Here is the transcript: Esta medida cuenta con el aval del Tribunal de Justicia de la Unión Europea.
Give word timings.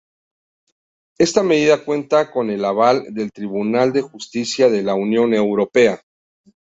Esta 1.19 1.43
medida 1.43 1.85
cuenta 1.85 2.31
con 2.31 2.49
el 2.49 2.65
aval 2.65 3.13
del 3.13 3.31
Tribunal 3.31 3.93
de 3.93 4.01
Justicia 4.01 4.67
de 4.67 4.81
la 4.81 4.95
Unión 4.95 5.35
Europea. 5.35 6.01